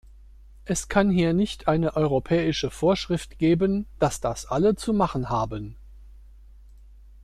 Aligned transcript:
Es 0.65 0.87
kann 0.87 1.11
hier 1.11 1.31
nicht 1.31 1.67
eine 1.67 1.95
europäische 1.95 2.71
Vorschrift 2.71 3.37
geben, 3.37 3.85
dass 3.99 4.19
das 4.19 4.47
alle 4.47 4.75
zu 4.75 4.93
machen 4.93 5.29
haben. 5.29 5.75